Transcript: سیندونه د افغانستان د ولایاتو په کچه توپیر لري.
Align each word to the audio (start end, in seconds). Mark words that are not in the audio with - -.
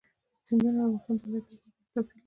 سیندونه 0.45 0.81
د 0.87 0.91
افغانستان 0.97 1.17
د 1.21 1.23
ولایاتو 1.31 1.57
په 1.61 1.69
کچه 1.75 1.91
توپیر 1.93 2.13
لري. 2.13 2.19